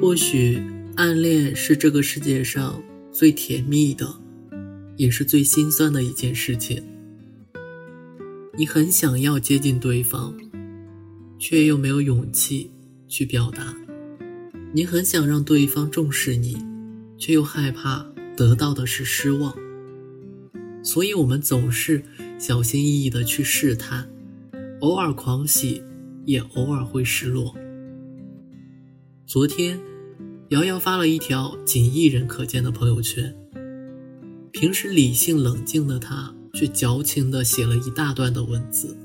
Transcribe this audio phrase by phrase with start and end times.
[0.00, 0.62] 或许
[0.94, 4.06] 暗恋是这个世界上最甜蜜的，
[4.96, 6.80] 也是最心酸的一件事情。
[8.56, 10.32] 你很想要接近对方，
[11.36, 12.70] 却又没有勇气
[13.08, 13.74] 去表达；
[14.72, 16.56] 你很想让对方重视你，
[17.18, 18.06] 却又害怕
[18.36, 19.52] 得到的是失望。
[20.84, 22.04] 所以，我们总是
[22.38, 24.08] 小心翼翼地去试探，
[24.80, 25.82] 偶尔狂喜，
[26.24, 27.52] 也偶尔会失落。
[29.28, 29.78] 昨天，
[30.48, 33.36] 瑶瑶发了一条仅一人可见的朋友圈。
[34.52, 38.96] 平时理性冷静的她，却矫情地写了一大段的文字。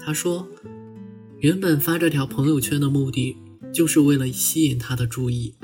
[0.00, 0.44] 她说
[1.38, 3.36] ：“原本发这条朋友圈的目的，
[3.72, 5.54] 就是为了吸引他的注意，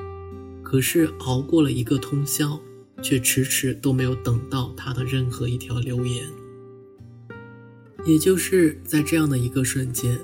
[0.63, 2.61] 可是熬过了一个通宵，
[3.03, 6.25] 却迟迟都没有等到他的任何一条留言。
[8.07, 10.17] 也就是在这样的一个瞬间，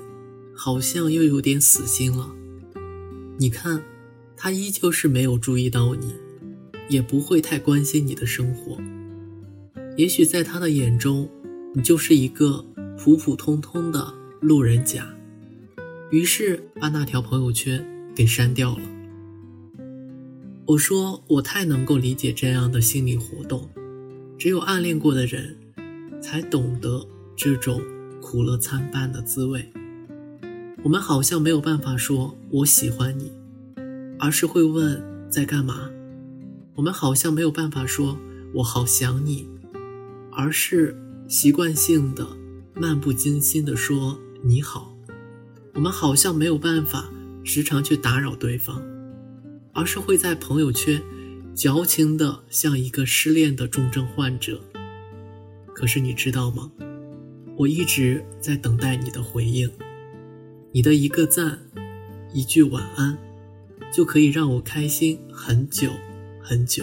[0.55, 2.33] 好像又有点死心了。”
[3.37, 3.83] 你看，
[4.37, 6.13] 他依旧是没有注意到你，
[6.89, 8.77] 也不会太关心你的生活。
[9.97, 11.29] 也许在他的眼中，
[11.73, 12.65] 你就是一个
[12.97, 15.07] 普普通通的路人甲，
[16.11, 18.81] 于是把那条朋友圈给删掉了。
[20.67, 23.67] 我说，我太能够理解这样的心理活动，
[24.37, 25.57] 只有暗恋过的人，
[26.21, 27.05] 才懂得
[27.35, 27.81] 这种
[28.21, 29.65] 苦乐参半的滋味。
[30.83, 33.31] 我们好像没有办法说“我喜欢你”，
[34.17, 35.87] 而是会问在干嘛。
[36.73, 38.17] 我们好像没有办法说
[38.55, 39.47] “我好想你”，
[40.33, 42.27] 而是习惯性的
[42.73, 44.97] 漫不经心的说“你好”。
[45.75, 47.11] 我们好像没有办法
[47.43, 48.81] 时常去打扰对方，
[49.73, 50.99] 而是会在朋友圈
[51.53, 54.59] 矫情的像一个失恋的重症患者。
[55.75, 56.71] 可是你知道吗？
[57.55, 59.69] 我一直在等待你的回应。
[60.73, 61.59] 你的一个赞，
[62.33, 63.17] 一句晚安，
[63.93, 65.91] 就可以让我开心很久
[66.41, 66.81] 很久。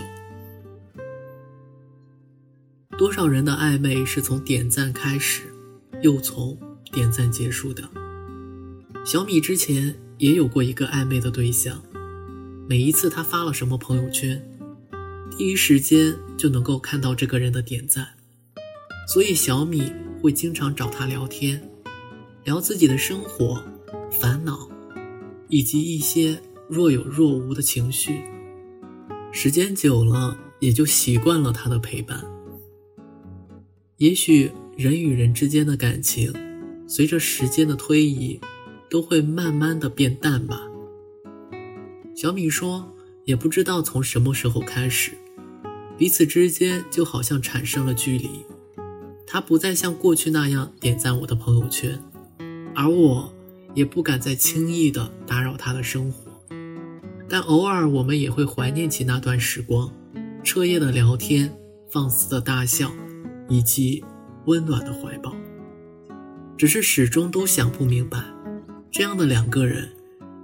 [2.98, 5.44] 多少人的暧昧是从点赞开始，
[6.02, 6.58] 又从
[6.92, 7.82] 点赞结束的？
[9.06, 11.82] 小米之前也有过一个暧昧的对象，
[12.68, 14.46] 每一次他发了什么朋友圈，
[15.38, 18.06] 第一时间就能够看到这个人的点赞，
[19.08, 21.70] 所以小米会经常找他聊天，
[22.44, 23.64] 聊自己的生活。
[24.10, 24.68] 烦恼，
[25.48, 28.22] 以及一些若有若无的情绪，
[29.32, 32.24] 时间久了也就习惯了他的陪伴。
[33.98, 36.32] 也许人与人之间的感情，
[36.86, 38.40] 随着时间的推移，
[38.88, 40.62] 都会慢慢的变淡吧。
[42.14, 42.94] 小米说，
[43.24, 45.12] 也不知道从什么时候开始，
[45.96, 48.28] 彼此之间就好像产生了距离。
[49.26, 52.02] 他不再像过去那样点赞我的朋友圈，
[52.74, 53.32] 而我。
[53.78, 56.32] 也不敢再轻易的打扰他的生活，
[57.28, 59.88] 但偶尔我们也会怀念起那段时光，
[60.42, 61.56] 彻夜的聊天，
[61.88, 62.90] 放肆的大笑，
[63.48, 64.04] 以及
[64.46, 65.32] 温暖的怀抱。
[66.56, 68.20] 只是始终都想不明白，
[68.90, 69.88] 这样的两个人，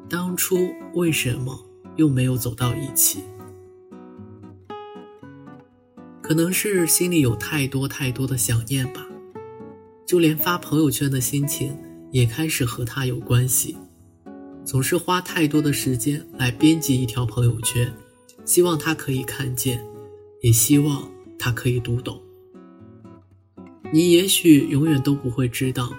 [0.09, 0.56] 当初
[0.93, 1.59] 为什么
[1.97, 3.25] 又没有走到一起？
[6.23, 9.05] 可能是心里有太多太多的想念吧，
[10.06, 11.77] 就连发朋友圈的心情。
[12.14, 13.76] 也开始和他有关系，
[14.64, 17.92] 总是花太多的时间来编辑一条朋友圈，
[18.44, 19.84] 希望他可以看见，
[20.41, 22.22] 也希望他可以读懂。
[23.92, 25.92] 你也许永远都不会知道，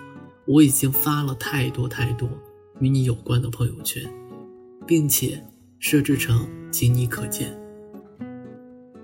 [0.47, 2.29] 我已经发了太多太多
[2.79, 4.01] 与你有关的朋友圈，
[4.87, 5.45] 并且
[5.79, 7.53] 设置成仅你可见。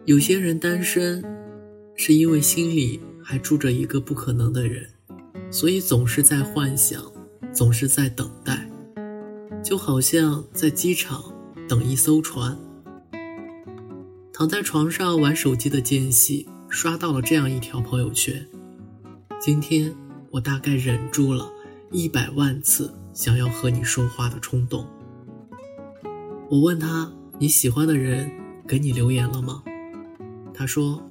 [0.05, 1.22] 有些人单身，
[1.93, 4.88] 是因为心里还住着一个不可能的人。
[5.51, 7.03] 所以总是在幻想，
[7.51, 8.72] 总是在等待，
[9.62, 11.22] 就好像在机场
[11.67, 12.57] 等一艘船。
[14.34, 18.47] 躺在床上玩手机的间隙，刷到了这样一条朋友圈。
[19.40, 19.94] 今天
[20.31, 21.51] 我大概忍住了
[21.91, 24.88] 一百万次想要和你说话的冲动。
[26.49, 28.31] 我问他你喜欢的人
[28.66, 29.61] 给你留言了吗？
[30.53, 31.03] 他说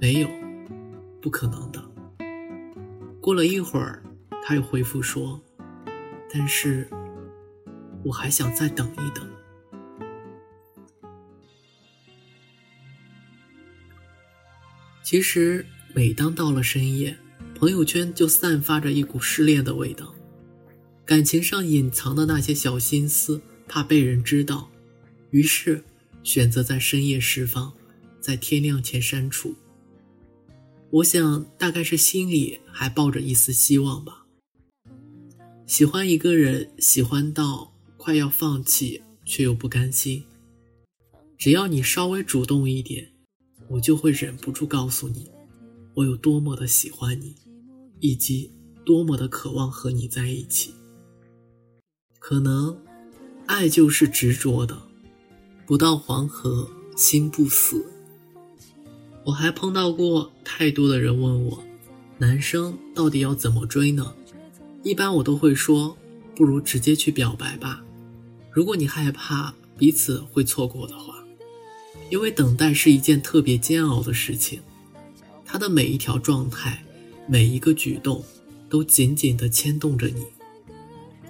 [0.00, 0.28] 没有，
[1.22, 1.93] 不可能的。
[3.24, 4.02] 过了一会儿，
[4.44, 5.42] 他又回复说
[6.30, 6.86] ：“但是
[8.04, 9.26] 我还想再等一等。”
[15.02, 17.16] 其实，每当到了深夜，
[17.54, 20.14] 朋友圈就散发着一股失恋的味道。
[21.06, 24.70] 感情上隐藏的那些小心思，怕被人知道，
[25.30, 25.82] 于是
[26.22, 27.72] 选择在深夜释放，
[28.20, 29.56] 在天亮前删除。
[30.94, 34.26] 我想，大概是心里还抱着一丝希望吧。
[35.66, 40.22] 喜欢一个人，喜欢到快要放弃，却又不甘心。
[41.36, 43.10] 只要你稍微主动一点，
[43.66, 45.28] 我就会忍不住告诉你，
[45.94, 47.34] 我有多么的喜欢你，
[47.98, 48.52] 以及
[48.84, 50.72] 多么的渴望和你在一起。
[52.20, 52.80] 可能，
[53.46, 54.80] 爱就是执着的，
[55.66, 57.84] 不到黄河心不死。
[59.24, 61.64] 我还碰到过太多的人问我，
[62.18, 64.14] 男生到底要怎么追呢？
[64.82, 65.96] 一般我都会说，
[66.36, 67.82] 不如直接去表白吧。
[68.50, 71.24] 如果你害怕彼此会错过的话，
[72.10, 74.60] 因为等待是一件特别煎熬的事情，
[75.42, 76.84] 他的每一条状态，
[77.26, 78.22] 每一个举动，
[78.68, 80.26] 都紧紧地牵动着你。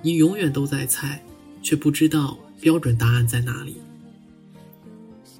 [0.02, 1.24] 你永远都在猜，
[1.62, 3.76] 却不知道标准答案在哪里。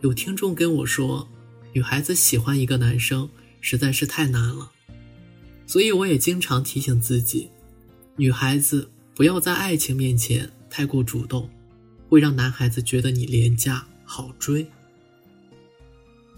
[0.02, 1.28] 有听众跟我说。
[1.74, 3.28] 女孩子喜欢一个男生
[3.60, 4.70] 实在是太难了，
[5.66, 7.50] 所以我也经常提醒自己，
[8.14, 11.50] 女孩子不要在爱情面前太过主动，
[12.08, 14.64] 会让男孩子觉得你廉价好追，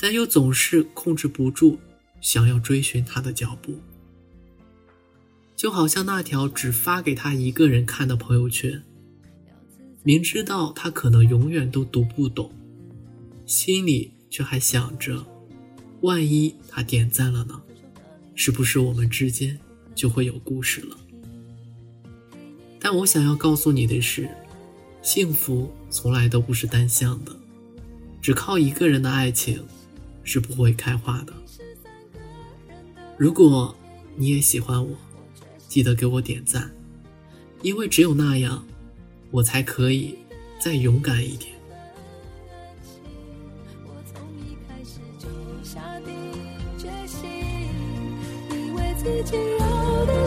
[0.00, 1.78] 但又总是控制不住
[2.22, 3.78] 想要追寻他的脚步，
[5.54, 8.82] 就好像那条只发给他一个人看的朋友圈，
[10.02, 12.50] 明知道他可能永远都读不懂，
[13.44, 14.15] 心里。
[14.30, 15.24] 却还想着，
[16.02, 17.60] 万一他点赞了呢？
[18.34, 19.58] 是不是我们之间
[19.94, 20.96] 就会有故事了？
[22.78, 24.28] 但我想要告诉你的是，
[25.02, 27.34] 幸福从来都不是单向的，
[28.20, 29.64] 只靠一个人的爱情
[30.22, 31.32] 是不会开花的。
[33.16, 33.74] 如果
[34.14, 34.94] 你也喜欢我，
[35.66, 36.70] 记得给我点赞，
[37.62, 38.64] 因为只有那样，
[39.30, 40.14] 我才可以
[40.60, 41.52] 再勇敢一点。
[49.06, 50.26] 自己要的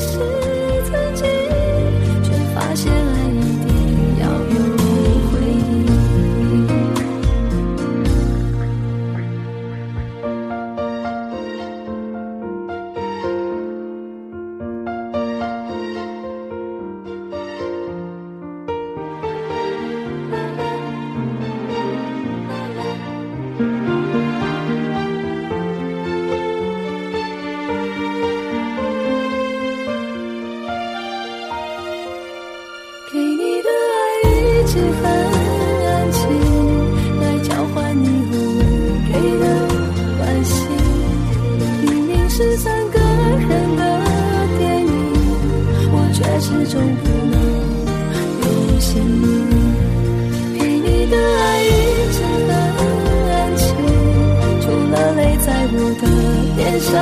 [56.56, 56.98] 年少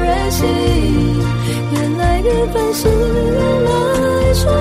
[0.00, 0.46] 任性
[1.72, 4.52] 原来缘分是用来说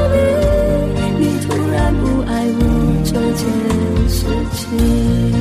[0.95, 2.61] 明你突然不爱我
[3.03, 5.40] 这件事情。